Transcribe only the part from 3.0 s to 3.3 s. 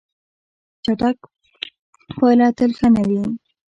وي.